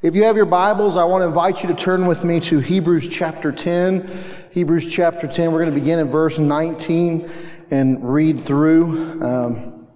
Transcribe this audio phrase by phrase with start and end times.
[0.00, 2.58] If you have your Bibles, I want to invite you to turn with me to
[2.58, 4.10] Hebrews chapter 10.
[4.50, 7.28] Hebrews chapter 10, we're going to begin in verse 19
[7.70, 9.22] and read through.
[9.22, 9.86] Um,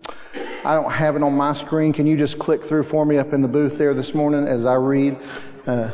[0.64, 1.92] I don't have it on my screen.
[1.92, 4.64] Can you just click through for me up in the booth there this morning as
[4.64, 5.18] I read?
[5.66, 5.90] Uh,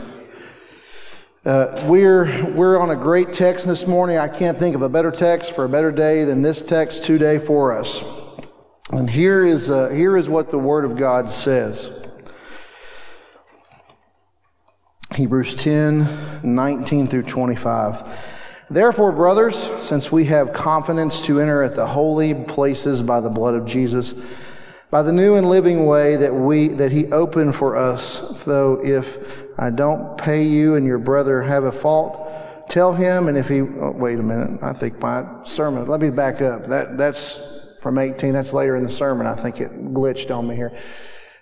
[1.46, 4.18] uh, we're, we're on a great text this morning.
[4.18, 7.38] I can't think of a better text for a better day than this text today
[7.38, 8.20] for us.
[8.90, 12.01] And here is, uh, here is what the Word of God says.
[15.14, 16.06] Hebrews 10,
[16.42, 18.30] 19 through 25.
[18.70, 23.54] Therefore, brothers, since we have confidence to enter at the holy places by the blood
[23.54, 28.44] of Jesus, by the new and living way that we, that he opened for us,
[28.44, 33.36] though if I don't pay you and your brother have a fault, tell him, and
[33.36, 36.64] if he, oh, wait a minute, I think my sermon, let me back up.
[36.64, 39.26] That, that's from 18, that's later in the sermon.
[39.26, 40.72] I think it glitched on me here.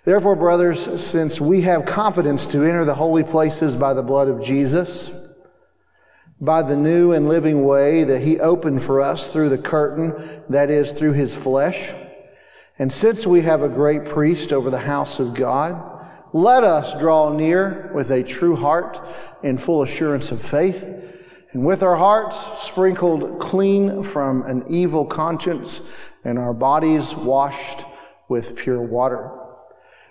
[0.03, 4.41] Therefore, brothers, since we have confidence to enter the holy places by the blood of
[4.43, 5.27] Jesus,
[6.39, 10.71] by the new and living way that he opened for us through the curtain, that
[10.71, 11.93] is, through his flesh,
[12.79, 15.87] and since we have a great priest over the house of God,
[16.33, 18.99] let us draw near with a true heart
[19.43, 20.83] in full assurance of faith,
[21.51, 27.83] and with our hearts sprinkled clean from an evil conscience and our bodies washed
[28.29, 29.40] with pure water.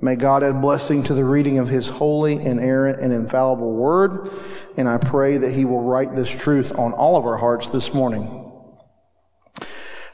[0.00, 4.28] May God add blessing to the reading of His holy, inerrant, and infallible word.
[4.76, 7.92] And I pray that He will write this truth on all of our hearts this
[7.92, 8.44] morning.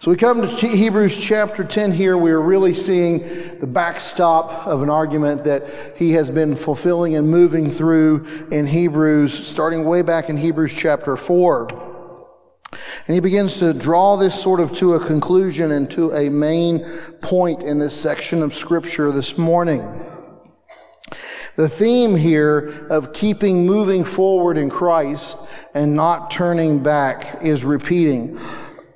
[0.04, 2.18] So we come to Hebrews chapter 10 here.
[2.18, 3.20] We are really seeing
[3.58, 5.62] the backstop of an argument that
[5.96, 11.16] he has been fulfilling and moving through in Hebrews, starting way back in Hebrews chapter
[11.16, 11.83] 4.
[13.06, 16.84] And he begins to draw this sort of to a conclusion and to a main
[17.22, 19.80] point in this section of scripture this morning.
[21.56, 28.40] The theme here of keeping moving forward in Christ and not turning back is repeating,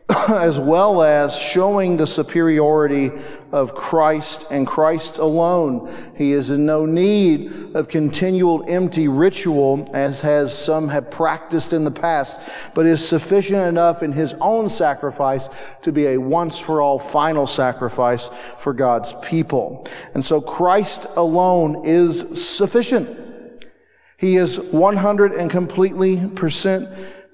[0.29, 3.11] as well as showing the superiority
[3.53, 5.91] of Christ and Christ alone.
[6.17, 11.85] He is in no need of continual empty ritual as has some have practiced in
[11.85, 15.49] the past, but is sufficient enough in his own sacrifice
[15.83, 19.87] to be a once for all final sacrifice for God's people.
[20.15, 23.09] And so Christ alone is sufficient.
[24.19, 26.89] He is 100 and completely percent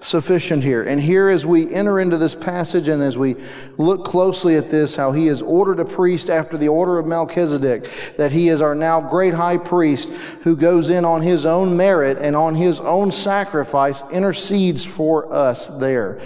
[0.04, 0.82] sufficient here.
[0.82, 3.34] And here, as we enter into this passage and as we
[3.78, 7.84] look closely at this, how he has ordered a priest after the order of Melchizedek,
[8.16, 12.18] that he is our now great high priest who goes in on his own merit
[12.18, 16.20] and on his own sacrifice intercedes for us there.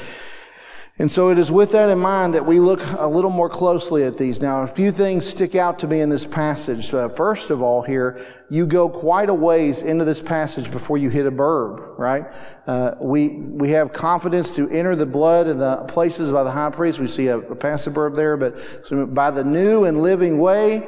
[1.00, 4.02] And so it is with that in mind that we look a little more closely
[4.02, 4.42] at these.
[4.42, 6.92] Now, a few things stick out to me in this passage.
[6.92, 8.20] Uh, first of all, here,
[8.50, 12.24] you go quite a ways into this passage before you hit a verb, right?
[12.66, 16.70] Uh, we, we have confidence to enter the blood and the places by the high
[16.70, 16.98] priest.
[16.98, 20.84] We see a, a passive verb there, but so by the new and living way,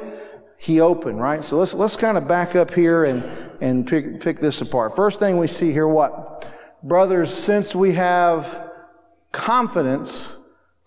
[0.59, 1.41] he opened, right?
[1.41, 3.23] So let's, let's kind of back up here and,
[3.61, 4.93] and pick, pick this apart.
[4.93, 6.51] First thing we see here, what?
[6.83, 8.70] Brothers, since we have
[9.31, 10.35] confidence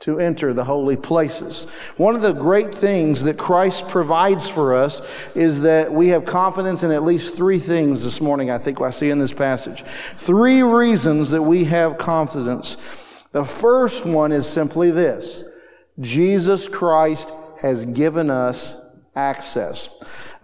[0.00, 1.93] to enter the holy places.
[1.97, 6.83] One of the great things that Christ provides for us is that we have confidence
[6.83, 9.83] in at least three things this morning, I think I see in this passage.
[9.83, 13.22] Three reasons that we have confidence.
[13.33, 15.47] The first one is simply this.
[16.00, 18.84] Jesus Christ has given us
[19.16, 19.88] access.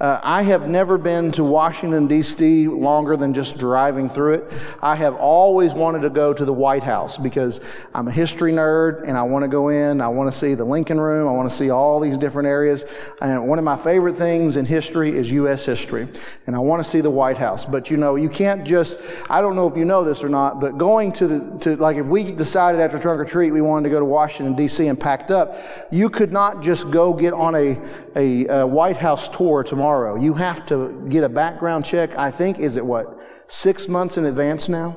[0.00, 2.68] Uh, I have never been to Washington, D.C.
[2.68, 4.76] longer than just driving through it.
[4.80, 7.60] I have always wanted to go to the White House because
[7.94, 10.00] I'm a history nerd and I want to go in.
[10.00, 11.28] I want to see the Lincoln Room.
[11.28, 12.86] I want to see all these different areas.
[13.20, 15.66] And one of my favorite things in history is U.S.
[15.66, 16.08] history.
[16.46, 17.66] And I want to see the White House.
[17.66, 20.62] But you know, you can't just, I don't know if you know this or not,
[20.62, 23.90] but going to the, to, like if we decided after trunk or treat we wanted
[23.90, 24.86] to go to Washington, D.C.
[24.86, 25.56] and packed up,
[25.90, 27.78] you could not just go get on a,
[28.16, 30.16] a, a White House tour tomorrow tomorrow.
[30.16, 32.16] You have to get a background check.
[32.16, 34.96] I think, is it what, six months in advance now?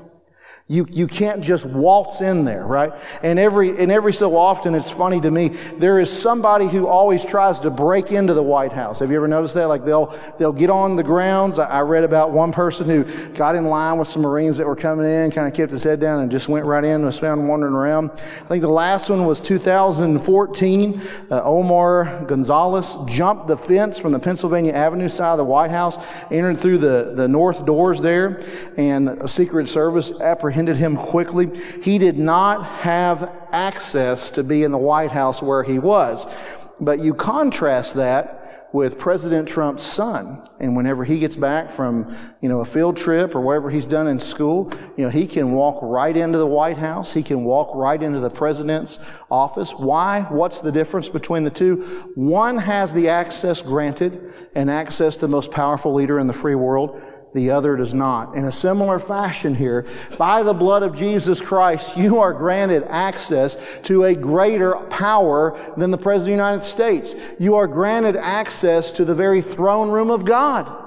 [0.74, 2.92] You, you can't just waltz in there, right?
[3.22, 7.24] And every, and every so often, it's funny to me, there is somebody who always
[7.24, 8.98] tries to break into the White House.
[8.98, 9.68] Have you ever noticed that?
[9.68, 10.08] Like they'll,
[10.40, 11.60] they'll get on the grounds.
[11.60, 13.04] I, read about one person who
[13.36, 16.00] got in line with some Marines that were coming in, kind of kept his head
[16.00, 18.10] down and just went right in and was found wandering around.
[18.10, 21.02] I think the last one was 2014.
[21.30, 26.24] Uh, Omar Gonzalez jumped the fence from the Pennsylvania Avenue side of the White House,
[26.32, 28.42] entered through the, the north doors there,
[28.76, 31.48] and a Secret Service apprehended apprehended him quickly.
[31.84, 36.68] He did not have access to be in the White House where he was.
[36.80, 38.40] But you contrast that
[38.74, 40.50] with President Trump's son.
[40.60, 44.08] And whenever he gets back from, you know, a field trip or whatever he's done
[44.08, 47.14] in school, you know, he can walk right into the White House.
[47.14, 49.00] He can walk right into the president's
[49.30, 49.74] office.
[49.74, 50.22] Why?
[50.30, 51.84] What's the difference between the two?
[52.16, 56.56] One has the access granted and access to the most powerful leader in the free
[56.56, 57.00] world
[57.34, 58.36] the other does not.
[58.36, 59.88] In a similar fashion here,
[60.18, 65.92] by the blood of Jesus Christ, you are granted access to a greater power than
[65.92, 67.34] the President of the United States.
[67.40, 70.82] You are granted access to the very throne room of God.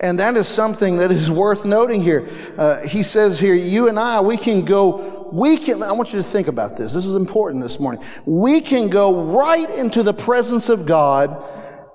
[0.00, 2.28] And that is something that is worth noting here.
[2.58, 6.18] Uh, he says here, you and I, we can go, we can, I want you
[6.18, 6.92] to think about this.
[6.94, 8.02] This is important this morning.
[8.26, 11.42] We can go right into the presence of God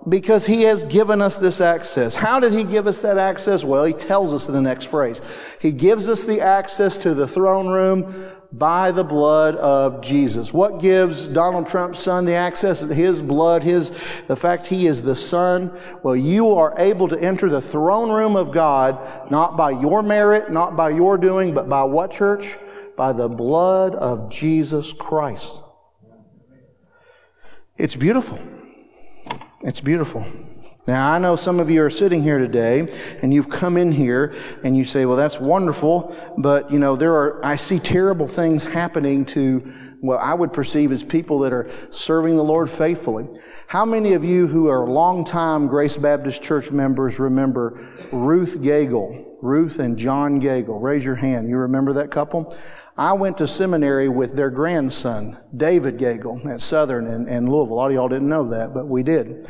[0.07, 2.15] because he has given us this access.
[2.15, 3.65] How did he give us that access?
[3.65, 5.57] Well, he tells us in the next phrase.
[5.61, 8.11] He gives us the access to the throne room
[8.51, 10.53] by the blood of Jesus.
[10.53, 15.03] What gives Donald Trump's son the access of his blood, his, the fact he is
[15.03, 15.77] the son?
[16.01, 20.49] Well, you are able to enter the throne room of God, not by your merit,
[20.49, 22.55] not by your doing, but by what church?
[22.95, 25.61] By the blood of Jesus Christ.
[27.77, 28.39] It's beautiful.
[29.61, 30.25] It's beautiful.
[30.87, 32.87] Now, I know some of you are sitting here today
[33.21, 34.33] and you've come in here
[34.63, 38.65] and you say, well, that's wonderful, but you know, there are, I see terrible things
[38.65, 39.59] happening to
[40.01, 43.27] what I would perceive as people that are serving the Lord faithfully.
[43.67, 47.79] How many of you who are longtime Grace Baptist Church members remember
[48.11, 49.25] Ruth Gagel?
[49.41, 50.81] Ruth and John Gagel.
[50.81, 51.49] Raise your hand.
[51.49, 52.53] You remember that couple?
[52.97, 57.73] I went to seminary with their grandson, David Gagel, at Southern and, Louisville.
[57.73, 59.47] A lot of y'all didn't know that, but we did.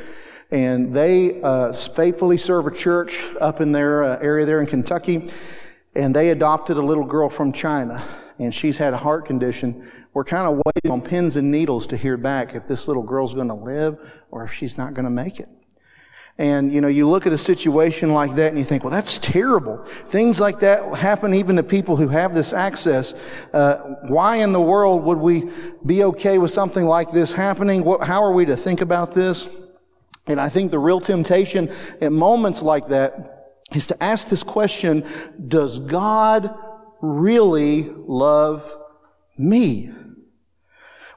[0.51, 5.27] And they uh, faithfully serve a church up in their uh, area there in Kentucky.
[5.95, 8.03] And they adopted a little girl from China.
[8.39, 9.87] And she's had a heart condition.
[10.13, 13.33] We're kind of waiting on pins and needles to hear back if this little girl's
[13.33, 13.97] going to live
[14.31, 15.49] or if she's not going to make it.
[16.39, 19.19] And, you know, you look at a situation like that and you think, well, that's
[19.19, 19.83] terrible.
[19.83, 23.45] Things like that happen even to people who have this access.
[23.53, 25.43] Uh, why in the world would we
[25.85, 27.83] be okay with something like this happening?
[27.83, 29.58] What, how are we to think about this?
[30.29, 31.69] And I think the real temptation
[32.01, 35.03] at moments like that is to ask this question,
[35.47, 36.55] does God
[37.01, 38.71] really love
[39.37, 39.91] me?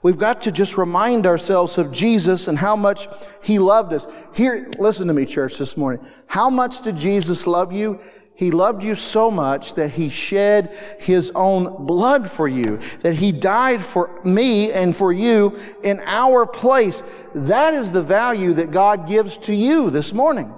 [0.02, 3.06] We've got to just remind ourselves of Jesus and how much
[3.42, 4.08] He loved us.
[4.34, 6.04] Here, listen to me, church, this morning.
[6.26, 8.00] How much did Jesus love you?
[8.34, 13.30] He loved you so much that He shed His own blood for you, that He
[13.30, 17.04] died for me and for you in our place.
[17.34, 20.54] That is the value that God gives to you this morning.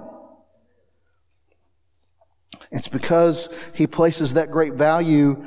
[2.71, 5.45] It's because He places that great value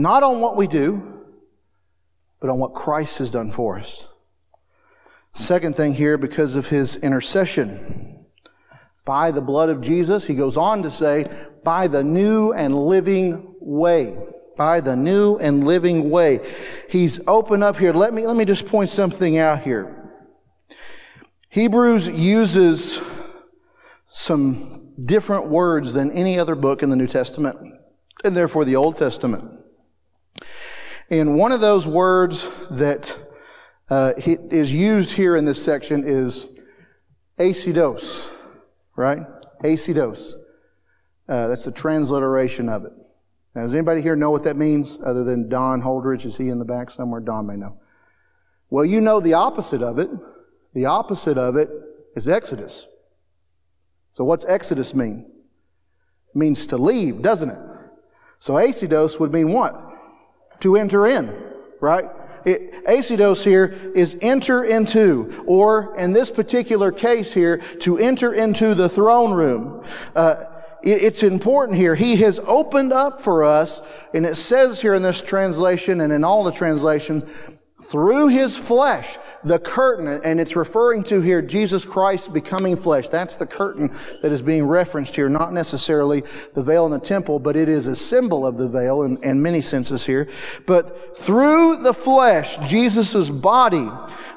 [0.00, 1.26] not on what we do,
[2.40, 4.08] but on what Christ has done for us.
[5.32, 8.24] Second thing here, because of his intercession.
[9.04, 11.26] By the blood of Jesus, he goes on to say,
[11.64, 14.16] by the new and living way.
[14.56, 16.40] By the new and living way.
[16.88, 17.92] He's opened up here.
[17.92, 19.99] Let me, let me just point something out here.
[21.50, 23.02] Hebrews uses
[24.06, 27.56] some different words than any other book in the New Testament,
[28.24, 29.60] and therefore the Old Testament.
[31.10, 33.20] And one of those words that
[33.90, 36.56] uh, is used here in this section is
[37.36, 38.32] acidos,
[38.94, 39.26] right?
[39.64, 40.34] Acidos.
[41.28, 42.92] Uh, that's the transliteration of it.
[43.56, 46.24] Now, does anybody here know what that means other than Don Holdridge?
[46.24, 47.20] Is he in the back somewhere?
[47.20, 47.80] Don may know.
[48.68, 50.10] Well, you know the opposite of it.
[50.74, 51.68] The opposite of it
[52.14, 52.86] is Exodus.
[54.12, 55.30] So what's Exodus mean?
[56.34, 57.58] It means to leave, doesn't it?
[58.38, 59.90] So acidos would mean what?
[60.60, 61.34] to enter in,
[61.80, 62.04] right?
[62.44, 68.74] It, acidos here is enter into, or in this particular case here, to enter into
[68.74, 69.84] the throne room.
[70.14, 70.36] Uh,
[70.82, 71.94] it, it's important here.
[71.94, 76.24] He has opened up for us, and it says here in this translation and in
[76.24, 77.24] all the translations,
[77.82, 83.08] through his flesh, the curtain, and it's referring to here Jesus Christ becoming flesh.
[83.08, 83.90] That's the curtain
[84.22, 86.22] that is being referenced here, not necessarily
[86.54, 89.42] the veil in the temple, but it is a symbol of the veil in, in
[89.42, 90.28] many senses here.
[90.66, 93.88] But through the flesh, Jesus' body,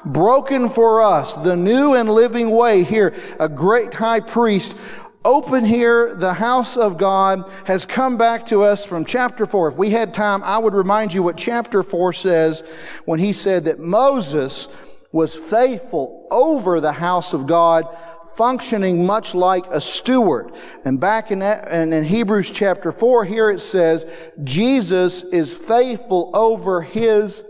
[0.04, 6.14] broken for us, the new and living way here, a great high priest open here,
[6.14, 9.68] the house of God has come back to us from chapter 4.
[9.68, 13.64] If we had time, I would remind you what chapter 4 says when he said
[13.64, 14.68] that Moses
[15.12, 17.86] was faithful over the house of God,
[18.36, 20.52] functioning much like a steward.
[20.84, 26.82] And back in, and in Hebrews chapter 4, here it says, Jesus is faithful over
[26.82, 27.48] his,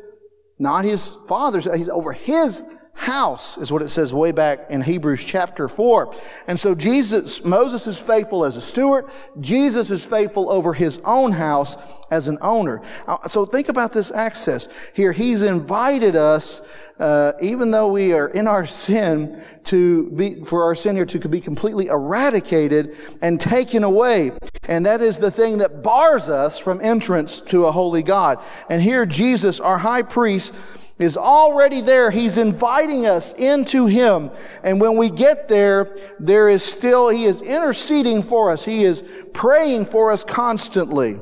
[0.58, 2.62] not his father's, he's over his
[2.94, 6.14] house is what it says way back in Hebrews chapter 4.
[6.46, 9.06] And so Jesus, Moses is faithful as a steward.
[9.40, 12.82] Jesus is faithful over his own house as an owner.
[13.06, 15.12] Uh, so think about this access here.
[15.12, 16.68] He's invited us,
[17.00, 21.28] uh, even though we are in our sin, to be for our sin here to
[21.28, 24.30] be completely eradicated and taken away.
[24.68, 28.38] And that is the thing that bars us from entrance to a holy God.
[28.70, 30.54] And here Jesus, our high priest,
[30.98, 32.10] is already there.
[32.10, 34.30] He's inviting us into Him.
[34.62, 38.64] And when we get there, there is still, He is interceding for us.
[38.64, 41.18] He is praying for us constantly.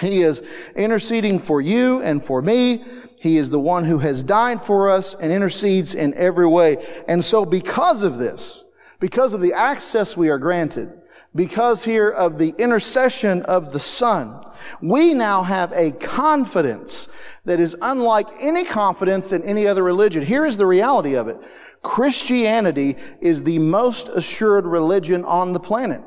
[0.00, 2.84] He is interceding for you and for me.
[3.18, 6.76] He is the one who has died for us and intercedes in every way.
[7.08, 8.64] And so because of this,
[9.00, 10.92] because of the access we are granted,
[11.36, 14.42] because here of the intercession of the Son,
[14.82, 17.08] we now have a confidence
[17.44, 20.24] that is unlike any confidence in any other religion.
[20.24, 21.36] Here is the reality of it.
[21.82, 26.02] Christianity is the most assured religion on the planet.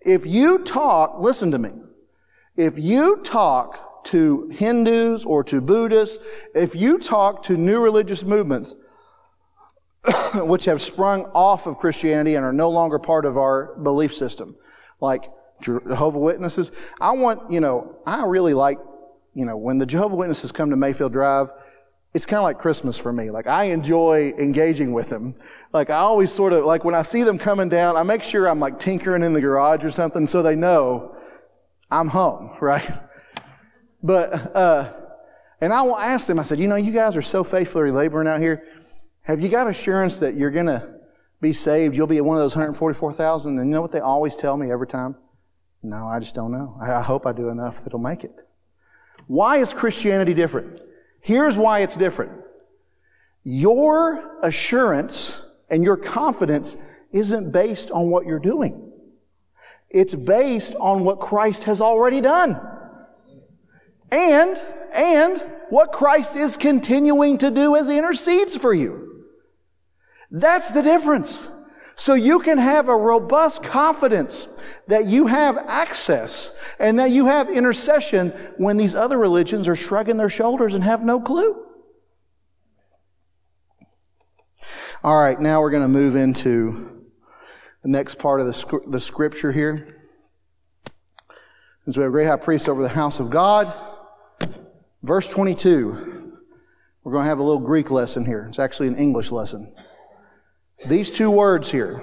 [0.00, 1.70] If you talk, listen to me.
[2.56, 6.22] If you talk to Hindus or to Buddhists,
[6.54, 8.74] if you talk to new religious movements,
[10.34, 14.56] which have sprung off of Christianity and are no longer part of our belief system,
[15.00, 15.24] like
[15.62, 16.72] Jehovah Witnesses.
[17.00, 18.78] I want, you know, I really like,
[19.34, 21.48] you know, when the Jehovah Witnesses come to Mayfield Drive,
[22.14, 23.30] it's kind of like Christmas for me.
[23.30, 25.34] Like I enjoy engaging with them.
[25.72, 28.48] Like I always sort of, like when I see them coming down, I make sure
[28.48, 31.16] I'm like tinkering in the garage or something so they know
[31.90, 32.88] I'm home, right?
[34.02, 34.92] But, uh,
[35.60, 38.26] and I will ask them, I said, you know, you guys are so faithfully laboring
[38.26, 38.64] out here.
[39.22, 41.00] Have you got assurance that you're going to
[41.40, 41.96] be saved?
[41.96, 43.58] You'll be one of those 144,000.
[43.58, 45.16] And you know what they always tell me every time?
[45.82, 46.76] No, I just don't know.
[46.80, 48.40] I hope I do enough that'll make it.
[49.26, 50.80] Why is Christianity different?
[51.20, 52.32] Here's why it's different.
[53.44, 56.76] Your assurance and your confidence
[57.12, 58.92] isn't based on what you're doing.
[59.88, 62.60] It's based on what Christ has already done.
[64.10, 64.58] And,
[64.94, 65.38] and
[65.70, 69.11] what Christ is continuing to do as he intercedes for you.
[70.32, 71.52] That's the difference.
[71.94, 74.48] So you can have a robust confidence
[74.88, 80.16] that you have access and that you have intercession when these other religions are shrugging
[80.16, 81.66] their shoulders and have no clue.
[85.04, 87.06] All right, now we're going to move into
[87.82, 89.98] the next part of the, the scripture here.
[91.82, 93.70] Since we have a great high priest over the house of God.
[95.02, 96.32] Verse 22.
[97.04, 98.46] We're going to have a little Greek lesson here.
[98.48, 99.74] It's actually an English lesson.
[100.86, 102.02] These two words here.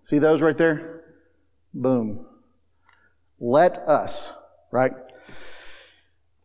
[0.00, 1.02] See those right there?
[1.74, 2.26] Boom.
[3.38, 4.32] Let us,
[4.70, 4.92] right?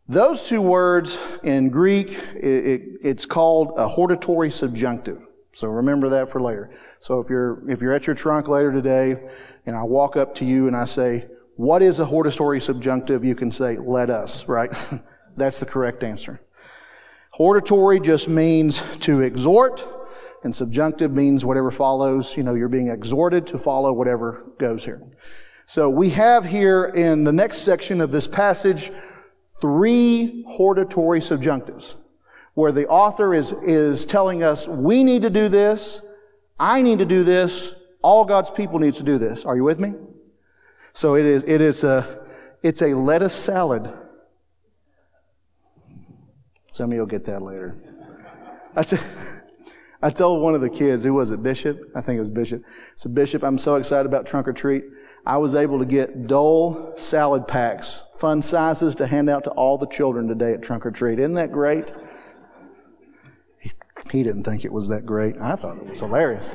[0.08, 5.20] Those two words in Greek, it, it, it's called a hortatory subjunctive.
[5.52, 6.70] So remember that for later.
[6.98, 9.14] So if you're, if you're at your trunk later today
[9.64, 13.24] and I walk up to you and I say, what is a hortatory subjunctive?
[13.24, 14.70] You can say, let us, right?
[15.36, 16.40] That's the correct answer.
[17.30, 19.86] Hortatory just means to exhort
[20.42, 25.02] and subjunctive means whatever follows, you know, you're being exhorted to follow whatever goes here.
[25.64, 28.90] So we have here in the next section of this passage
[29.60, 31.98] three hortatory subjunctives
[32.54, 36.06] where the author is, is telling us we need to do this,
[36.58, 39.44] I need to do this, all God's people needs to do this.
[39.44, 39.94] Are you with me?
[40.92, 42.24] So it is, it is a,
[42.62, 43.92] it's a lettuce salad.
[46.70, 47.76] Some of you will get that later.
[48.74, 49.42] That's a,
[50.02, 51.80] I told one of the kids, who was it, Bishop?
[51.94, 52.62] I think it was Bishop.
[52.94, 54.84] So Bishop, I'm so excited about trunk or treat.
[55.24, 59.78] I was able to get Dole salad packs, fun sizes to hand out to all
[59.78, 61.18] the children today at trunk or treat.
[61.18, 61.92] Isn't that great?
[63.58, 63.72] He,
[64.12, 65.36] he didn't think it was that great.
[65.40, 66.54] I thought it was hilarious.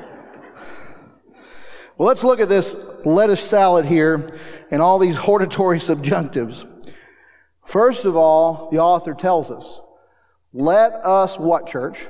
[1.97, 4.29] Well, let's look at this lettuce salad here
[4.71, 6.65] and all these hortatory subjunctives.
[7.65, 9.81] First of all, the author tells us
[10.53, 12.07] Let us what, church?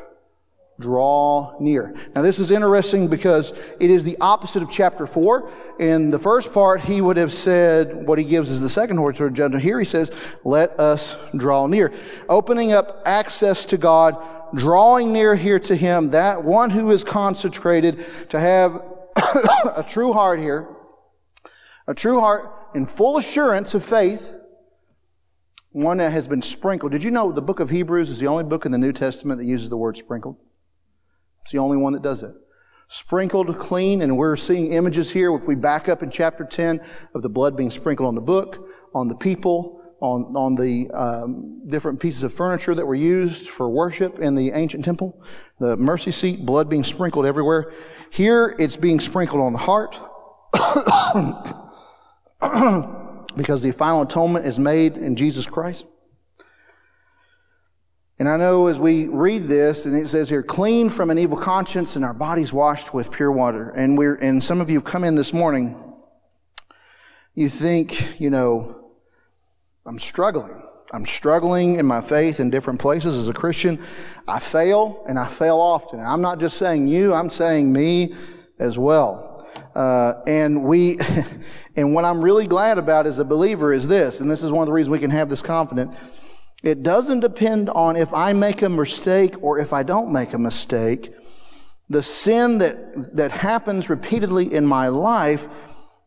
[0.81, 1.93] Draw near.
[2.15, 5.49] Now this is interesting because it is the opposite of chapter four.
[5.79, 9.19] In the first part, he would have said what he gives is the second horse
[9.19, 9.63] of judgment.
[9.63, 11.93] Here he says, let us draw near.
[12.27, 14.17] Opening up access to God,
[14.55, 18.73] drawing near here to him, that one who is consecrated to have
[19.77, 20.67] a true heart here,
[21.87, 24.37] a true heart in full assurance of faith,
[25.71, 26.91] one that has been sprinkled.
[26.91, 29.39] Did you know the book of Hebrews is the only book in the New Testament
[29.39, 30.37] that uses the word sprinkled?
[31.41, 32.33] It's the only one that does it.
[32.87, 35.33] Sprinkled, clean, and we're seeing images here.
[35.33, 36.81] If we back up in chapter 10
[37.15, 41.61] of the blood being sprinkled on the book, on the people, on, on the um,
[41.67, 45.23] different pieces of furniture that were used for worship in the ancient temple,
[45.59, 47.71] the mercy seat, blood being sprinkled everywhere.
[48.09, 49.99] Here, it's being sprinkled on the heart.
[53.37, 55.85] because the final atonement is made in Jesus Christ.
[58.21, 61.39] And I know as we read this, and it says here, clean from an evil
[61.39, 63.71] conscience and our bodies washed with pure water.
[63.71, 65.75] And we're, and some of you have come in this morning,
[67.33, 68.91] you think, you know,
[69.87, 70.61] I'm struggling.
[70.93, 73.79] I'm struggling in my faith in different places as a Christian.
[74.27, 75.97] I fail and I fail often.
[75.97, 78.13] And I'm not just saying you, I'm saying me
[78.59, 79.47] as well.
[79.73, 80.97] Uh, and we,
[81.75, 84.61] And what I'm really glad about as a believer is this, and this is one
[84.61, 86.30] of the reasons we can have this confidence.
[86.63, 90.37] It doesn't depend on if I make a mistake or if I don't make a
[90.37, 91.13] mistake.
[91.89, 95.47] The sin that, that happens repeatedly in my life,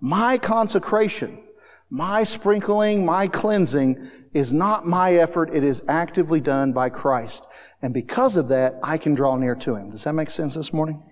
[0.00, 1.42] my consecration,
[1.90, 5.50] my sprinkling, my cleansing is not my effort.
[5.52, 7.46] It is actively done by Christ.
[7.82, 9.90] And because of that, I can draw near to Him.
[9.90, 11.02] Does that make sense this morning?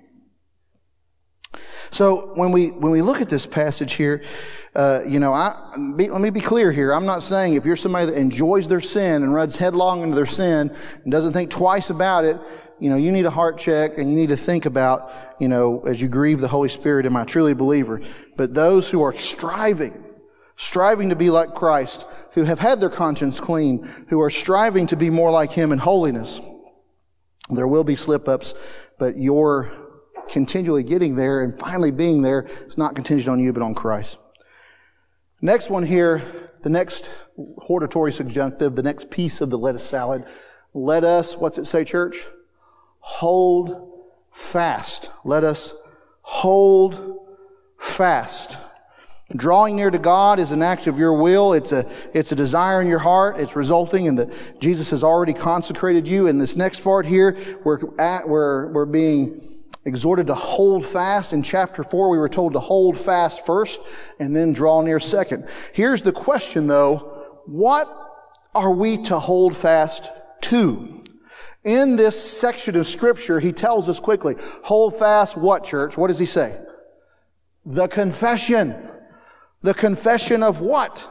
[1.92, 4.22] So when we when we look at this passage here,
[4.74, 5.54] uh, you know, I,
[5.94, 6.90] be, let me be clear here.
[6.90, 10.24] I'm not saying if you're somebody that enjoys their sin and runs headlong into their
[10.24, 12.38] sin and doesn't think twice about it,
[12.80, 15.82] you know, you need a heart check and you need to think about, you know,
[15.82, 18.00] as you grieve the Holy Spirit, am I truly a believer?
[18.38, 20.02] But those who are striving,
[20.56, 24.96] striving to be like Christ, who have had their conscience clean, who are striving to
[24.96, 26.40] be more like Him in holiness,
[27.50, 28.54] there will be slip ups,
[28.98, 29.81] but your
[30.32, 34.18] continually getting there and finally being there is not contingent on you, but on Christ.
[35.40, 36.22] Next one here,
[36.62, 37.24] the next
[37.58, 40.24] hortatory subjunctive, the next piece of the lettuce salad.
[40.72, 42.16] Let us, what's it say, church?
[43.00, 44.00] Hold
[44.32, 45.10] fast.
[45.24, 45.76] Let us
[46.22, 47.28] hold
[47.78, 48.60] fast.
[49.34, 51.52] Drawing near to God is an act of your will.
[51.52, 53.38] It's a, it's a desire in your heart.
[53.38, 56.26] It's resulting in that Jesus has already consecrated you.
[56.26, 59.40] In this next part here, we're at, we're, we're being
[59.84, 61.32] exhorted to hold fast.
[61.32, 63.82] In chapter 4, we were told to hold fast first
[64.18, 65.48] and then draw near second.
[65.72, 67.40] Here's the question though.
[67.46, 67.88] What
[68.54, 70.10] are we to hold fast
[70.42, 71.04] to?
[71.64, 75.96] In this section of scripture, he tells us quickly, hold fast what church?
[75.96, 76.58] What does he say?
[77.64, 78.74] The confession.
[79.60, 81.08] The confession of what?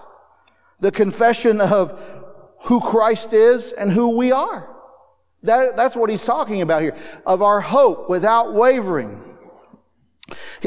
[0.82, 1.98] The confession of
[2.64, 4.68] who Christ is and who we are.
[5.44, 6.96] That, that's what he's talking about here.
[7.26, 9.20] Of our hope without wavering.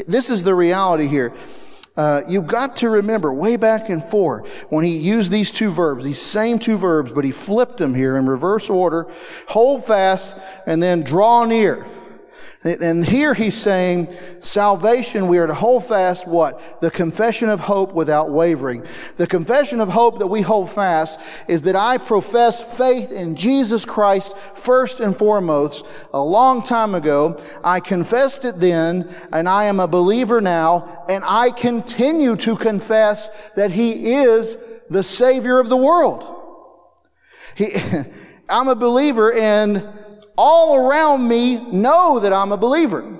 [0.07, 1.33] This is the reality here.
[1.97, 6.03] Uh, you've got to remember way back in four when he used these two verbs,
[6.03, 9.07] these same two verbs, but he flipped them here in reverse order.
[9.47, 11.85] Hold fast and then draw near.
[12.65, 16.81] And here he's saying salvation, we are to hold fast what?
[16.81, 18.81] The confession of hope without wavering.
[19.17, 23.85] The confession of hope that we hold fast is that I profess faith in Jesus
[23.85, 26.07] Christ first and foremost.
[26.11, 31.23] A long time ago, I confessed it then, and I am a believer now, and
[31.23, 34.57] I continue to confess that he is
[34.89, 36.31] the Savior of the world.
[37.55, 37.67] He,
[38.49, 39.87] I'm a believer and
[40.37, 43.19] all around me know that I'm a believer.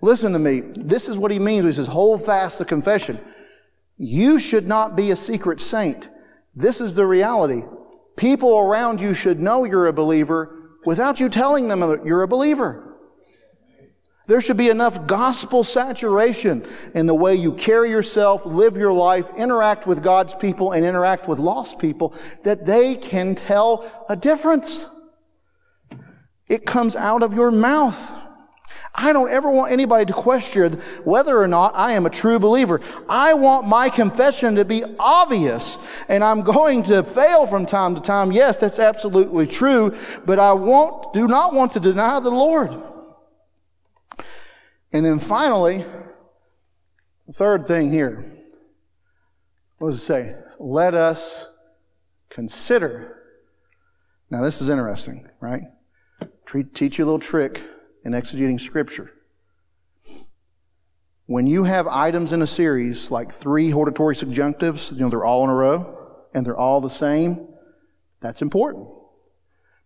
[0.00, 0.60] Listen to me.
[0.60, 3.20] This is what he means he says, hold fast the confession.
[3.96, 6.10] You should not be a secret saint.
[6.54, 7.62] This is the reality.
[8.16, 12.28] People around you should know you're a believer without you telling them that you're a
[12.28, 12.92] believer.
[14.26, 19.30] There should be enough gospel saturation in the way you carry yourself, live your life,
[19.36, 24.88] interact with God's people, and interact with lost people that they can tell a difference.
[26.52, 28.14] It comes out of your mouth.
[28.94, 32.78] I don't ever want anybody to question whether or not I am a true believer.
[33.08, 38.02] I want my confession to be obvious and I'm going to fail from time to
[38.02, 38.32] time.
[38.32, 39.94] Yes, that's absolutely true,
[40.26, 42.70] but I won't, do not want to deny the Lord.
[44.92, 45.78] And then finally,
[47.26, 48.30] the third thing here.
[49.78, 50.36] What does it say?
[50.60, 51.48] Let us
[52.28, 53.22] consider
[54.30, 55.62] Now, this is interesting, right?
[56.74, 57.62] Teach you a little trick
[58.04, 59.12] in exegeting scripture.
[61.26, 65.44] When you have items in a series, like three hortatory subjunctives, you know, they're all
[65.44, 67.48] in a row and they're all the same,
[68.20, 68.86] that's important.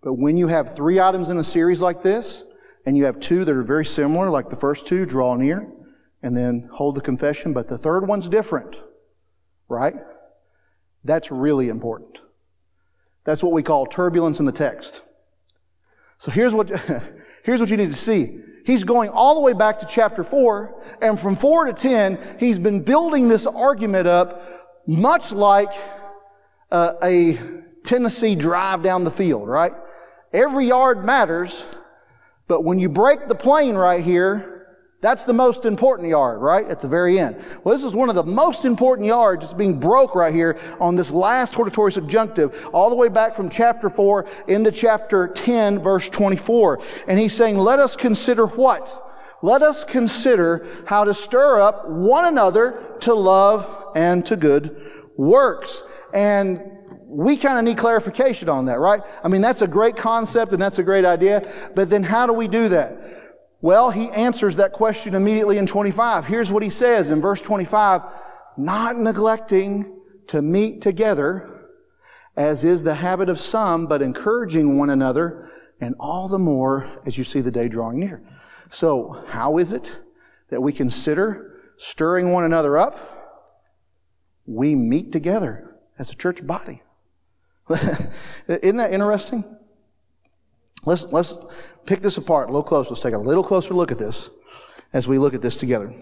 [0.02, 2.44] But when you have three items in a series like this,
[2.84, 5.70] and you have two that are very similar, like the first two, draw near,
[6.22, 8.80] and then hold the confession, but the third one's different,
[9.68, 9.94] right?
[11.04, 12.20] That's really important.
[13.24, 15.02] That's what we call turbulence in the text.
[16.18, 16.70] So here's what,
[17.44, 18.40] here's what you need to see.
[18.64, 22.58] He's going all the way back to chapter four, and from four to ten, he's
[22.58, 24.42] been building this argument up
[24.88, 25.70] much like
[26.70, 27.38] uh, a
[27.84, 29.72] Tennessee drive down the field, right?
[30.32, 31.72] Every yard matters,
[32.48, 34.55] but when you break the plane right here,
[35.02, 36.66] that's the most important yard, right?
[36.66, 37.36] At the very end.
[37.62, 39.44] Well, this is one of the most important yards.
[39.44, 43.50] It's being broke right here on this last hortatory subjunctive, all the way back from
[43.50, 46.80] chapter 4 into chapter 10, verse 24.
[47.08, 49.02] And he's saying, let us consider what?
[49.42, 54.76] Let us consider how to stir up one another to love and to good
[55.16, 55.84] works.
[56.14, 56.60] And
[57.06, 59.02] we kind of need clarification on that, right?
[59.22, 62.32] I mean, that's a great concept and that's a great idea, but then how do
[62.32, 63.25] we do that?
[63.60, 66.26] Well, he answers that question immediately in 25.
[66.26, 68.02] Here's what he says in verse 25,
[68.56, 71.68] not neglecting to meet together,
[72.36, 75.48] as is the habit of some, but encouraging one another,
[75.80, 78.22] and all the more as you see the day drawing near.
[78.68, 80.00] So, how is it
[80.50, 82.98] that we consider stirring one another up?
[84.46, 86.82] We meet together as a church body.
[88.48, 89.55] Isn't that interesting?
[90.86, 92.90] Let's, let's pick this apart a little closer.
[92.90, 94.30] Let's take a little closer look at this
[94.92, 95.92] as we look at this together.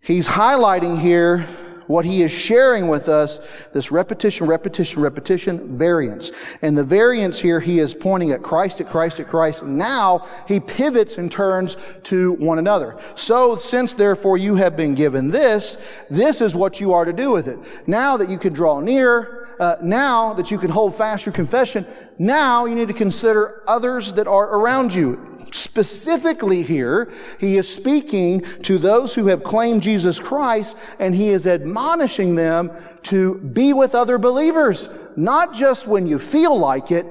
[0.00, 1.46] He's highlighting here
[1.90, 6.56] what he is sharing with us, this repetition, repetition, repetition, variance.
[6.62, 9.64] And the variance here, he is pointing at Christ, at Christ, at Christ.
[9.64, 12.96] Now he pivots and turns to one another.
[13.16, 17.32] So since therefore you have been given this, this is what you are to do
[17.32, 17.82] with it.
[17.88, 21.86] Now that you can draw near, uh, now that you can hold fast your confession,
[22.18, 25.36] now you need to consider others that are around you.
[25.52, 31.46] Specifically here, he is speaking to those who have claimed Jesus Christ and he is
[31.46, 32.70] admonishing them
[33.02, 34.88] to be with other believers.
[35.16, 37.04] Not just when you feel like it,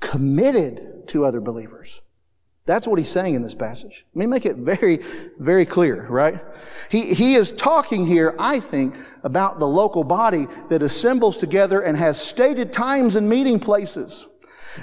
[0.00, 2.02] committed to other believers.
[2.64, 4.06] That's what he's saying in this passage.
[4.14, 4.98] Let me make it very,
[5.38, 6.40] very clear, right?
[6.90, 8.94] He, he is talking here, I think,
[9.24, 14.28] about the local body that assembles together and has stated times and meeting places.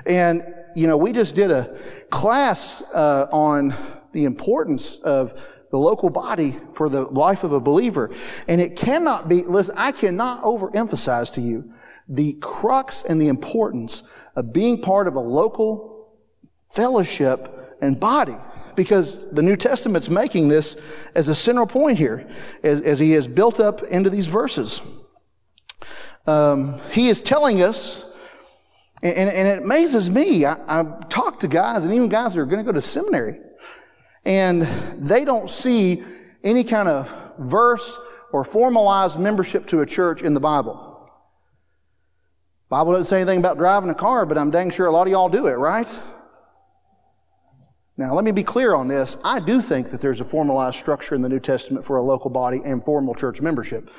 [0.06, 0.44] And,
[0.76, 1.78] you know, we just did a
[2.10, 3.74] class uh, on
[4.12, 5.34] the importance of
[5.72, 8.12] the local body for the life of a believer.
[8.50, 11.72] And it cannot be, listen, I cannot overemphasize to you
[12.10, 14.04] the crux and the importance
[14.36, 16.18] of being part of a local
[16.74, 18.36] fellowship and body
[18.76, 22.30] because the New Testament's making this as a central point here
[22.64, 24.82] as, as he has built up into these verses.
[26.26, 28.06] Um, he is telling us,
[29.04, 30.46] and, and it amazes me.
[30.46, 33.40] I, I talk to guys, and even guys that are going to go to seminary,
[34.26, 36.04] and they don't see
[36.44, 38.00] any kind of verse
[38.32, 40.86] or formalized membership to a church in the Bible.
[42.70, 45.12] Bible doesn't say anything about driving a car, but I'm dang sure a lot of
[45.12, 46.02] y'all do it, right?
[48.00, 49.18] Now, let me be clear on this.
[49.26, 52.30] I do think that there's a formalized structure in the New Testament for a local
[52.30, 53.90] body and formal church membership.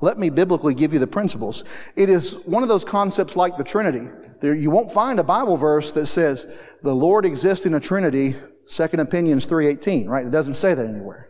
[0.00, 1.62] Let me biblically give you the principles.
[1.94, 4.08] It is one of those concepts like the Trinity.
[4.40, 8.34] There, you won't find a Bible verse that says the Lord exists in a Trinity,
[8.64, 10.24] Second Opinions 3.18, right?
[10.24, 11.28] It doesn't say that anywhere.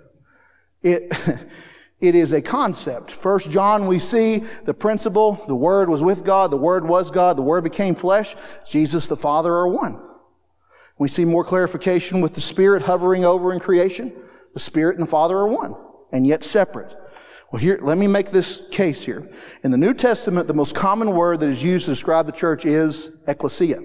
[0.83, 1.13] It,
[2.01, 3.11] it is a concept.
[3.11, 7.37] First John, we see the principle, the Word was with God, the Word was God,
[7.37, 8.37] the Word became flesh,
[8.71, 10.01] Jesus the Father are one.
[10.99, 14.13] We see more clarification with the Spirit hovering over in creation.
[14.53, 15.75] The Spirit and the Father are one,
[16.13, 16.95] and yet separate.
[17.51, 19.29] Well, here, let me make this case here.
[19.63, 22.65] In the New Testament, the most common word that is used to describe the church
[22.65, 23.79] is ecclesia.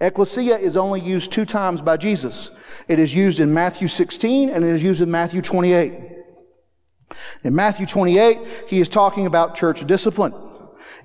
[0.00, 2.56] Ecclesia is only used two times by Jesus.
[2.88, 5.92] It is used in Matthew 16 and it is used in Matthew 28.
[7.44, 10.34] In Matthew 28, he is talking about church discipline.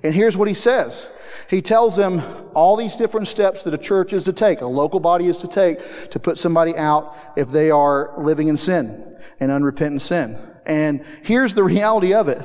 [0.02, 1.12] And here's what he says.
[1.50, 2.22] He tells them
[2.54, 5.48] all these different steps that a church is to take, a local body is to
[5.48, 10.38] take to put somebody out if they are living in sin and unrepentant sin.
[10.64, 12.40] And here's the reality of it.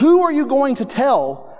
[0.00, 1.56] Who are you going to tell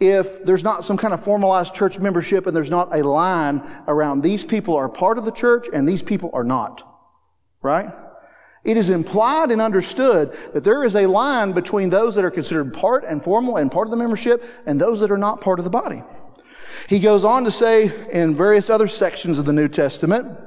[0.00, 4.22] if there's not some kind of formalized church membership and there's not a line around
[4.22, 6.82] these people are part of the church and these people are not?
[7.62, 7.90] Right?
[8.62, 12.74] It is implied and understood that there is a line between those that are considered
[12.74, 15.64] part and formal and part of the membership and those that are not part of
[15.64, 16.02] the body.
[16.88, 20.38] He goes on to say in various other sections of the New Testament,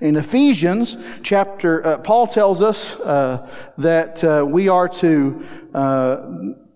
[0.00, 6.32] in Ephesians chapter, uh, Paul tells us uh, that uh, we are to, uh,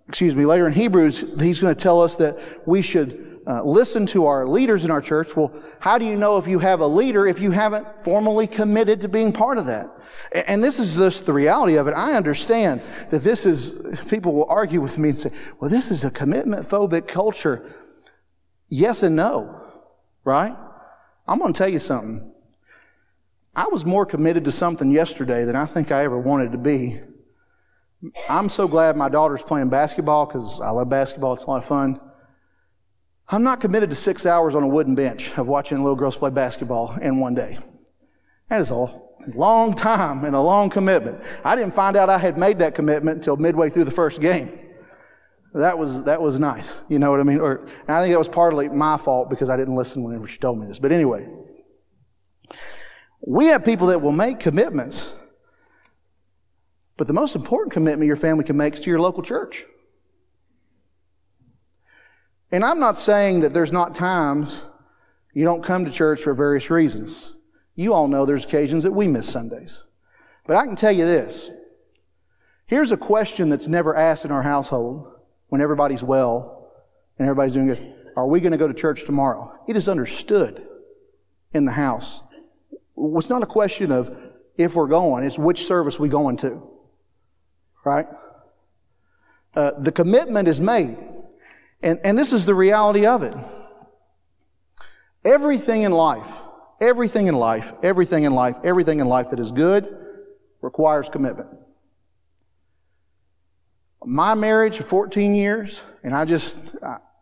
[0.09, 4.05] excuse me, later in Hebrews, he's going to tell us that we should uh, listen
[4.05, 5.35] to our leaders in our church.
[5.35, 9.01] Well, how do you know if you have a leader if you haven't formally committed
[9.01, 9.89] to being part of that?
[10.47, 11.93] And this is just the reality of it.
[11.93, 12.81] I understand
[13.11, 16.67] that this is, people will argue with me and say, well, this is a commitment
[16.67, 17.73] phobic culture.
[18.69, 19.67] Yes and no,
[20.25, 20.55] right?
[21.27, 22.31] I'm going to tell you something.
[23.57, 26.99] I was more committed to something yesterday than I think I ever wanted to be.
[28.29, 31.33] I'm so glad my daughter's playing basketball because I love basketball.
[31.33, 31.99] It's a lot of fun.
[33.31, 36.31] I'm not committed to six hours on a wooden bench of watching little girls play
[36.31, 37.59] basketball in one day.
[38.49, 38.87] That is a
[39.35, 41.23] long time and a long commitment.
[41.45, 44.49] I didn't find out I had made that commitment until midway through the first game.
[45.53, 46.85] That was, that was nice.
[46.89, 47.41] You know what I mean?
[47.41, 50.39] Or, and I think that was partly my fault because I didn't listen whenever she
[50.39, 50.79] told me this.
[50.79, 51.29] But anyway,
[53.27, 55.15] we have people that will make commitments.
[56.97, 59.65] But the most important commitment your family can make is to your local church.
[62.51, 64.69] And I'm not saying that there's not times
[65.35, 67.35] you don't come to church for various reasons.
[67.75, 69.85] You all know there's occasions that we miss Sundays.
[70.47, 71.51] But I can tell you this.
[72.67, 75.13] Here's a question that's never asked in our household
[75.49, 76.73] when everybody's well
[77.19, 77.95] and everybody's doing good.
[78.17, 79.53] Are we going to go to church tomorrow?
[79.69, 80.67] It is understood
[81.53, 82.23] in the house.
[82.97, 84.11] It's not a question of
[84.57, 86.69] if we're going, it's which service we going to.
[87.85, 88.07] Right?
[89.55, 90.99] Uh, the commitment is made.
[91.83, 93.35] And, and this is the reality of it.
[95.25, 96.41] Everything in life,
[96.81, 99.97] everything in life, everything in life, everything in life that is good
[100.61, 101.49] requires commitment.
[104.05, 106.77] My marriage for 14 years, and I just,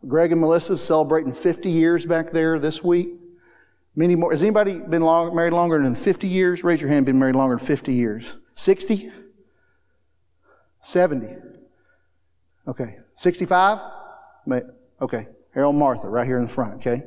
[0.07, 3.09] Greg and Melissa celebrating 50 years back there this week.
[3.99, 4.31] Many more.
[4.31, 6.63] Has anybody been long, married longer than 50 years?
[6.63, 8.37] Raise your hand, been married longer than 50 years.
[8.55, 9.11] 60?
[10.81, 11.29] 70?
[12.69, 12.99] Okay.
[13.15, 13.81] 65?
[15.01, 17.05] Okay, Harold Martha, right here in the front, okay?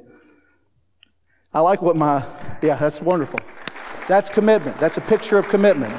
[1.54, 2.24] I like what my,
[2.62, 3.40] yeah, that's wonderful.
[4.08, 4.78] That's commitment.
[4.78, 5.94] That's a picture of commitment.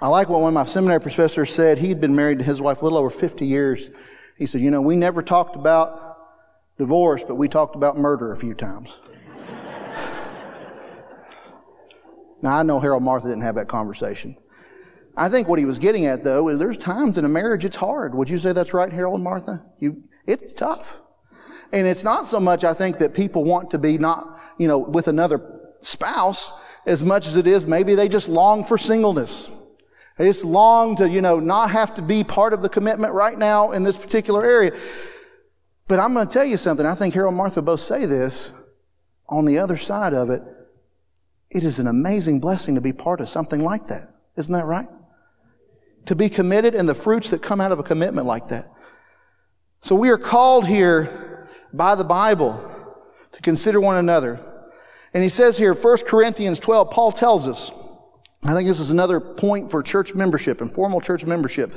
[0.00, 1.78] I like what one of my seminary professors said.
[1.78, 3.90] He'd been married to his wife a little over 50 years.
[4.36, 6.18] He said, You know, we never talked about
[6.78, 9.00] divorce, but we talked about murder a few times.
[12.42, 14.36] now, I know Harold Martha didn't have that conversation.
[15.16, 17.76] I think what he was getting at though is there's times in a marriage it's
[17.76, 18.14] hard.
[18.14, 19.64] Would you say that's right, Harold and Martha?
[19.78, 20.98] You, it's tough.
[21.72, 24.78] And it's not so much, I think, that people want to be not, you know,
[24.78, 25.40] with another
[25.80, 26.52] spouse
[26.86, 29.50] as much as it is maybe they just long for singleness.
[30.18, 33.36] They just long to, you know, not have to be part of the commitment right
[33.36, 34.72] now in this particular area.
[35.88, 36.84] But I'm going to tell you something.
[36.84, 38.54] I think Harold and Martha both say this.
[39.28, 40.42] On the other side of it,
[41.50, 44.12] it is an amazing blessing to be part of something like that.
[44.36, 44.88] Isn't that right?
[46.06, 48.70] To be committed and the fruits that come out of a commitment like that.
[49.80, 52.68] So we are called here by the Bible
[53.32, 54.40] to consider one another.
[55.14, 57.72] And he says here, 1 Corinthians 12, Paul tells us,
[58.44, 61.74] I think this is another point for church membership and formal church membership.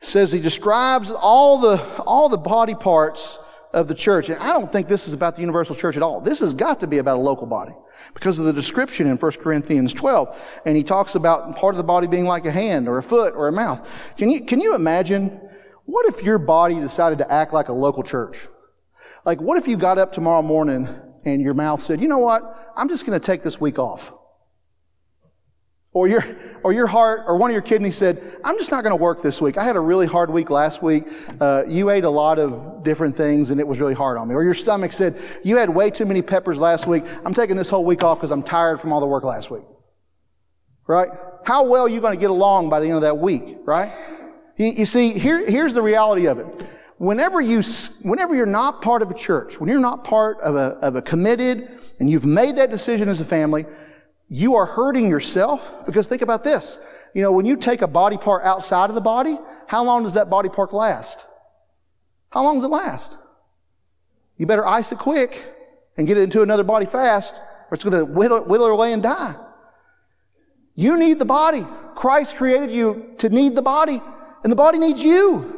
[0.00, 3.38] Says he describes all the, all the body parts
[3.72, 4.28] of the church.
[4.28, 6.20] And I don't think this is about the universal church at all.
[6.20, 7.72] This has got to be about a local body
[8.14, 10.60] because of the description in 1 Corinthians 12.
[10.66, 13.34] And he talks about part of the body being like a hand or a foot
[13.34, 14.12] or a mouth.
[14.16, 15.40] Can you, can you imagine
[15.84, 18.46] what if your body decided to act like a local church?
[19.24, 20.88] Like what if you got up tomorrow morning
[21.24, 22.72] and your mouth said, you know what?
[22.76, 24.12] I'm just going to take this week off.
[25.92, 26.22] Or your,
[26.62, 29.22] or your heart, or one of your kidneys said, I'm just not going to work
[29.22, 29.58] this week.
[29.58, 31.02] I had a really hard week last week.
[31.40, 34.36] Uh, you ate a lot of different things and it was really hard on me.
[34.36, 37.02] Or your stomach said, you had way too many peppers last week.
[37.24, 39.64] I'm taking this whole week off because I'm tired from all the work last week.
[40.86, 41.08] Right?
[41.44, 43.58] How well are you going to get along by the end of that week?
[43.64, 43.92] Right?
[44.56, 46.46] You, you see, here, here's the reality of it.
[46.98, 47.62] Whenever you,
[48.02, 51.02] whenever you're not part of a church, when you're not part of a, of a
[51.02, 53.64] committed and you've made that decision as a family,
[54.30, 56.80] you are hurting yourself because think about this.
[57.14, 60.14] You know, when you take a body part outside of the body, how long does
[60.14, 61.26] that body part last?
[62.30, 63.18] How long does it last?
[64.36, 65.52] You better ice it quick
[65.98, 69.02] and get it into another body fast or it's going to whittle, whittle away and
[69.02, 69.34] die.
[70.76, 71.66] You need the body.
[71.96, 74.00] Christ created you to need the body
[74.44, 75.56] and the body needs you.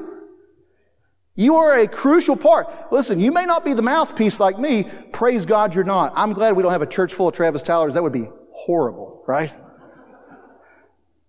[1.35, 2.69] You are a crucial part.
[2.91, 4.85] Listen, you may not be the mouthpiece like me.
[5.13, 6.15] Praise God you're not.
[6.17, 7.95] I'm glad we don't have a church full of Travis Tylers.
[7.95, 9.55] That would be horrible, right?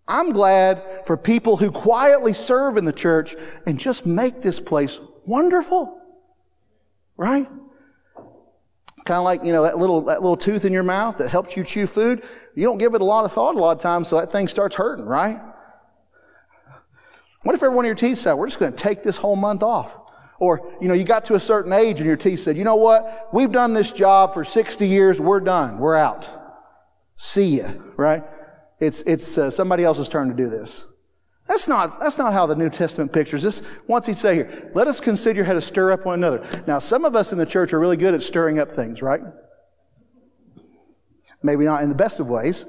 [0.07, 4.99] I'm glad for people who quietly serve in the church and just make this place
[5.25, 6.01] wonderful.
[7.15, 7.47] Right?
[9.05, 11.57] Kind of like, you know, that little, that little tooth in your mouth that helps
[11.57, 12.23] you chew food.
[12.55, 14.47] You don't give it a lot of thought a lot of times, so that thing
[14.47, 15.39] starts hurting, right?
[17.43, 19.35] What if every one of your teeth said, we're just going to take this whole
[19.35, 19.93] month off?
[20.39, 22.75] Or, you know, you got to a certain age and your teeth said, you know
[22.75, 23.29] what?
[23.33, 25.21] We've done this job for 60 years.
[25.21, 25.77] We're done.
[25.79, 26.42] We're out.
[27.15, 28.23] See ya, right?
[28.79, 30.85] It's, it's uh, somebody else's turn to do this.
[31.47, 33.79] That's not, that's not how the New Testament pictures this.
[33.87, 36.45] Once he say here, let us consider how to stir up one another.
[36.67, 39.21] Now, some of us in the church are really good at stirring up things, right?
[41.43, 42.65] Maybe not in the best of ways.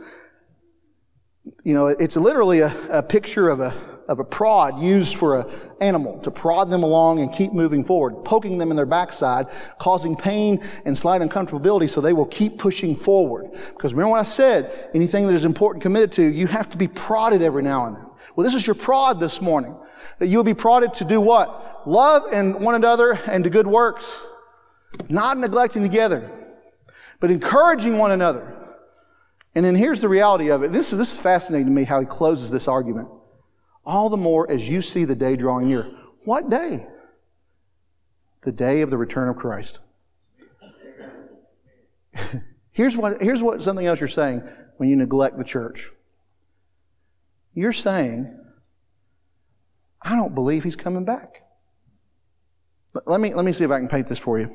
[1.62, 3.72] You know, it's literally a, a picture of a,
[4.08, 5.46] of a prod used for an
[5.80, 9.46] animal to prod them along and keep moving forward, poking them in their backside,
[9.78, 13.50] causing pain and slight uncomfortability so they will keep pushing forward.
[13.70, 16.88] Because remember what I said, anything that is important committed to, you have to be
[16.88, 18.06] prodded every now and then.
[18.36, 19.76] Well, this is your prod this morning.
[20.18, 21.86] That you will be prodded to do what?
[21.86, 24.26] Love and one another and to good works.
[25.08, 26.30] Not neglecting together,
[27.20, 28.54] but encouraging one another.
[29.54, 30.72] And then here's the reality of it.
[30.72, 33.08] This is, this is fascinating to me how he closes this argument.
[33.86, 35.90] All the more as you see the day drawing near.
[36.24, 36.86] What day?
[38.42, 39.80] The day of the return of Christ.
[42.72, 44.42] here's what, here's what something else you're saying
[44.76, 45.90] when you neglect the church.
[47.52, 48.40] You're saying,
[50.02, 51.42] I don't believe he's coming back.
[53.06, 54.50] Let me, let me see if I can paint this for you.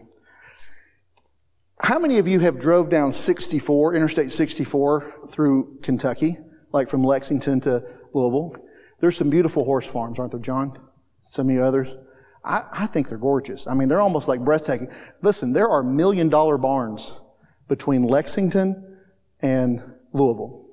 [1.81, 6.37] How many of you have drove down 64, Interstate 64 through Kentucky,
[6.71, 8.55] like from Lexington to Louisville?
[8.99, 10.79] There's some beautiful horse farms, aren't there, John?
[11.23, 11.95] Some of you others.
[12.43, 13.67] I, I think they're gorgeous.
[13.67, 14.89] I mean, they're almost like breathtaking.
[15.21, 17.19] Listen, there are million dollar barns
[17.67, 18.97] between Lexington
[19.41, 19.81] and
[20.13, 20.67] Louisville.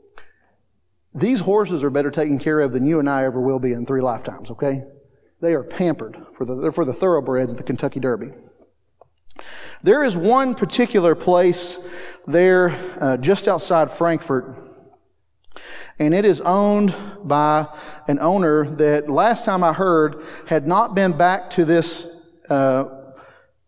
[1.15, 3.87] These horses are better taken care of than you and I ever will be in
[3.87, 4.83] three lifetimes, okay?
[5.41, 8.33] They are pampered for the, for the thoroughbreds of the Kentucky Derby.
[9.83, 11.79] There is one particular place
[12.27, 14.57] there uh, just outside Frankfort,
[15.99, 17.67] and it is owned by
[18.09, 22.07] an owner that last time I heard had not been back to this
[22.49, 22.85] uh,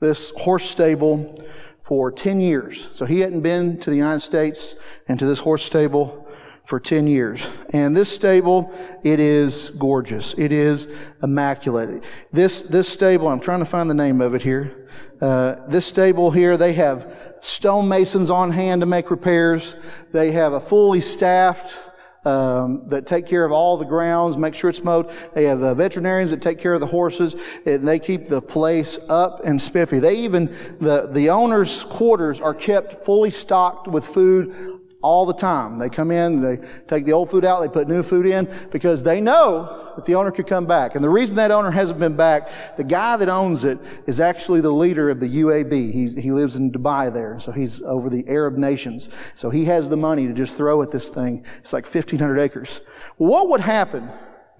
[0.01, 1.35] this horse stable
[1.83, 2.91] for 10 years.
[2.93, 4.77] So he hadn't been to the United States
[5.09, 6.28] and to this horse stable
[6.69, 7.57] for 10 years.
[7.73, 8.71] And this stable,
[9.03, 10.39] it is gorgeous.
[10.39, 12.05] It is immaculate.
[12.31, 14.87] This, this stable, I'm trying to find the name of it here.
[15.19, 19.77] Uh, this stable here, they have stonemasons on hand to make repairs.
[20.13, 21.91] They have a fully staffed
[22.27, 25.09] um, that take care of all the grounds, make sure it's mowed.
[25.35, 28.99] They have uh, veterinarians that take care of the horses, and they keep the place
[29.09, 30.01] up and spiffy.
[30.01, 30.47] They even
[30.81, 35.79] the the owners' quarters are kept fully stocked with food all the time.
[35.79, 36.57] They come in, they
[36.87, 40.15] take the old food out, they put new food in because they know that the
[40.15, 40.95] owner could come back.
[40.95, 44.61] And the reason that owner hasn't been back, the guy that owns it is actually
[44.61, 45.93] the leader of the UAE.
[45.93, 49.09] He's, he lives in Dubai there, so he's over the Arab nations.
[49.35, 51.45] So he has the money to just throw at this thing.
[51.59, 52.83] It's like 1,500 acres.
[53.17, 54.09] what would happen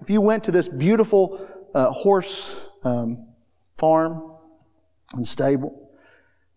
[0.01, 1.37] if you went to this beautiful
[1.73, 3.27] uh, horse um,
[3.77, 4.37] farm
[5.13, 5.91] and stable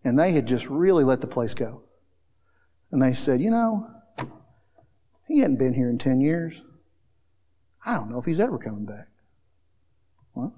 [0.05, 1.82] and they had just really let the place go?
[2.93, 3.89] And they said, You know,
[5.27, 6.63] he hadn't been here in 10 years.
[7.83, 9.07] I don't know if he's ever coming back.
[10.35, 10.55] Well,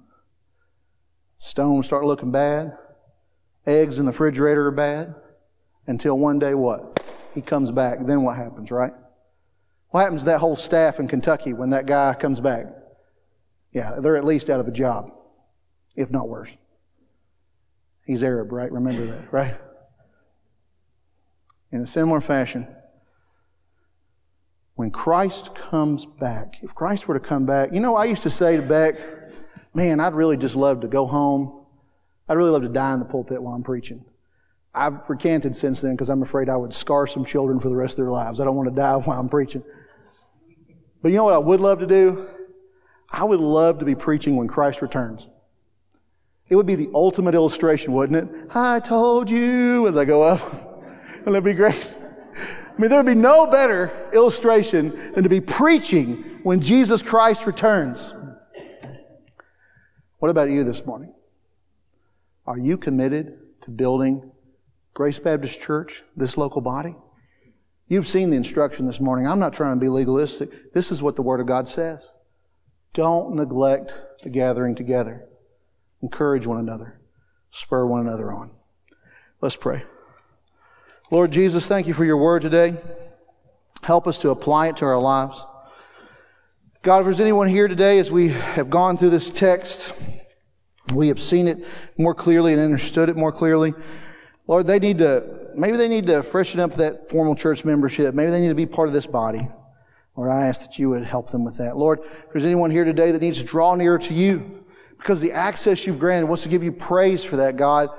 [1.38, 2.76] stones start looking bad.
[3.66, 5.14] Eggs in the refrigerator are bad.
[5.86, 7.02] Until one day, what?
[7.34, 8.04] He comes back.
[8.04, 8.92] Then what happens, right?
[9.88, 12.66] What happens to that whole staff in Kentucky when that guy comes back?
[13.72, 15.10] Yeah, they're at least out of a job,
[15.96, 16.54] if not worse.
[18.04, 18.70] He's Arab, right?
[18.70, 19.56] Remember that, right?
[21.76, 22.66] In a similar fashion,
[24.74, 28.30] when Christ comes back, if Christ were to come back, you know, I used to
[28.30, 28.96] say to Beck,
[29.74, 31.66] man, I'd really just love to go home.
[32.28, 34.04] I'd really love to die in the pulpit while I'm preaching.
[34.74, 37.98] I've recanted since then because I'm afraid I would scar some children for the rest
[37.98, 38.40] of their lives.
[38.40, 39.62] I don't want to die while I'm preaching.
[41.02, 42.26] But you know what I would love to do?
[43.10, 45.28] I would love to be preaching when Christ returns.
[46.48, 48.50] It would be the ultimate illustration, wouldn't it?
[48.54, 50.40] I told you as I go up.
[51.26, 51.96] Wouldn't that be great?
[51.98, 57.48] I mean, there would be no better illustration than to be preaching when Jesus Christ
[57.48, 58.14] returns.
[60.18, 61.12] What about you this morning?
[62.46, 64.30] Are you committed to building
[64.94, 66.94] Grace Baptist Church, this local body?
[67.88, 69.26] You've seen the instruction this morning.
[69.26, 70.72] I'm not trying to be legalistic.
[70.74, 72.12] This is what the Word of God says.
[72.92, 75.26] Don't neglect the gathering together.
[76.02, 77.00] Encourage one another.
[77.50, 78.52] Spur one another on.
[79.40, 79.82] Let's pray.
[81.08, 82.74] Lord Jesus, thank you for your word today.
[83.84, 85.46] Help us to apply it to our lives.
[86.82, 90.02] God, if there's anyone here today as we have gone through this text,
[90.96, 91.58] we have seen it
[91.96, 93.72] more clearly and understood it more clearly.
[94.48, 98.12] Lord, they need to, maybe they need to freshen up that formal church membership.
[98.12, 99.48] Maybe they need to be part of this body.
[100.16, 101.76] Lord, I ask that you would help them with that.
[101.76, 104.64] Lord, if there's anyone here today that needs to draw nearer to you
[104.96, 107.90] because the access you've granted wants to give you praise for that, God,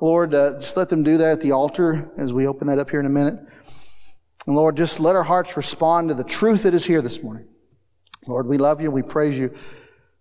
[0.00, 2.90] Lord, uh, just let them do that at the altar as we open that up
[2.90, 3.38] here in a minute.
[4.46, 7.48] And Lord, just let our hearts respond to the truth that is here this morning.
[8.26, 8.90] Lord, we love you.
[8.90, 9.54] We praise you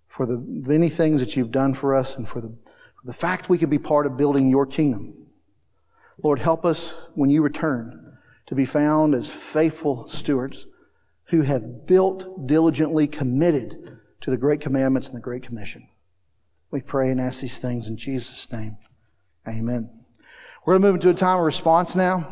[0.08, 3.50] for the many things that you've done for us and for the, for the fact
[3.50, 5.28] we can be part of building your kingdom.
[6.24, 10.68] Lord, help us when you return to be found as faithful stewards
[11.26, 15.88] who have built diligently committed to the great commandments and the great commission.
[16.72, 18.78] We pray and ask these things in Jesus' name.
[19.48, 19.90] Amen.
[20.66, 22.24] We're going to move into a time of response now.